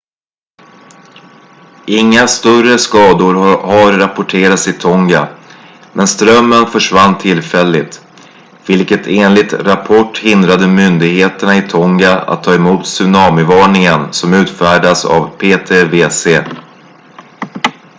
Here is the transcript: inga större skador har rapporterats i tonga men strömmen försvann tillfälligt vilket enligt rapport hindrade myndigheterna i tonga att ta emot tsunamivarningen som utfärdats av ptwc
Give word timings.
inga 1.87 2.27
större 2.27 2.77
skador 2.77 3.33
har 3.57 3.91
rapporterats 3.97 4.67
i 4.67 4.73
tonga 4.73 5.27
men 5.93 6.07
strömmen 6.07 6.67
försvann 6.67 7.17
tillfälligt 7.17 8.05
vilket 8.67 9.07
enligt 9.07 9.53
rapport 9.53 10.17
hindrade 10.19 10.67
myndigheterna 10.67 11.57
i 11.57 11.61
tonga 11.61 12.11
att 12.19 12.43
ta 12.43 12.53
emot 12.55 12.83
tsunamivarningen 12.83 14.13
som 14.13 14.33
utfärdats 14.33 15.05
av 15.05 15.29
ptwc 15.29 16.27